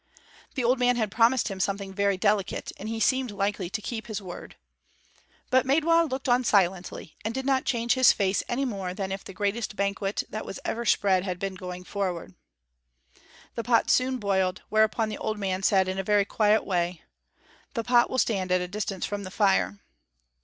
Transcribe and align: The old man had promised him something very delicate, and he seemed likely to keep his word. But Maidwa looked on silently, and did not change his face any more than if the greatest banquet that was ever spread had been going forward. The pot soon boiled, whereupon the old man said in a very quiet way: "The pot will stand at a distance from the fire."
The 0.55 0.63
old 0.63 0.79
man 0.79 0.95
had 0.95 1.11
promised 1.11 1.49
him 1.49 1.59
something 1.59 1.93
very 1.93 2.17
delicate, 2.17 2.71
and 2.77 2.89
he 2.89 2.99
seemed 2.99 3.29
likely 3.29 3.69
to 3.69 3.81
keep 3.83 4.07
his 4.07 4.19
word. 4.19 4.55
But 5.51 5.63
Maidwa 5.63 6.09
looked 6.09 6.27
on 6.27 6.43
silently, 6.43 7.17
and 7.23 7.35
did 7.35 7.45
not 7.45 7.65
change 7.65 7.93
his 7.93 8.11
face 8.11 8.41
any 8.49 8.65
more 8.65 8.95
than 8.95 9.11
if 9.11 9.23
the 9.23 9.31
greatest 9.31 9.75
banquet 9.75 10.23
that 10.27 10.43
was 10.43 10.59
ever 10.65 10.85
spread 10.85 11.23
had 11.23 11.37
been 11.37 11.53
going 11.53 11.83
forward. 11.83 12.33
The 13.53 13.63
pot 13.63 13.91
soon 13.91 14.17
boiled, 14.17 14.63
whereupon 14.69 15.09
the 15.09 15.19
old 15.19 15.37
man 15.37 15.61
said 15.61 15.87
in 15.87 15.99
a 15.99 16.03
very 16.03 16.25
quiet 16.25 16.65
way: 16.65 17.03
"The 17.75 17.83
pot 17.83 18.09
will 18.09 18.17
stand 18.17 18.51
at 18.51 18.59
a 18.59 18.67
distance 18.67 19.05
from 19.05 19.21
the 19.21 19.29
fire." 19.29 19.81